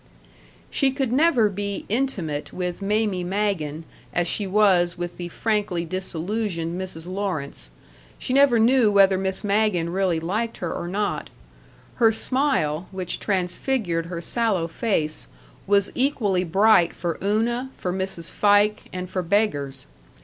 She 0.71 0.89
could 0.89 1.11
never 1.11 1.47
be 1.47 1.85
intimate 1.87 2.51
with 2.51 2.81
Mamie 2.81 3.23
Magen 3.23 3.83
as 4.15 4.27
she 4.27 4.47
was 4.47 4.97
with 4.97 5.17
the 5.17 5.27
frankly 5.27 5.85
disillusioned 5.85 6.81
Mrs. 6.81 7.05
Lawrence; 7.05 7.69
she 8.17 8.33
never 8.33 8.57
knew 8.57 8.89
whether 8.91 9.15
Miss 9.15 9.43
Magen 9.43 9.91
really 9.91 10.19
liked 10.19 10.57
her 10.57 10.73
or 10.73 10.87
not; 10.87 11.29
her 11.97 12.11
smile, 12.11 12.87
which 12.89 13.19
transfigured 13.19 14.07
her 14.07 14.21
sallow 14.21 14.67
face, 14.67 15.27
was 15.67 15.91
equally 15.93 16.43
bright 16.43 16.95
for 16.95 17.19
Una, 17.23 17.69
for 17.77 17.93
Mrs. 17.93 18.31
Fike, 18.31 18.89
and 18.91 19.07
for 19.07 19.21
beggars. 19.21 19.85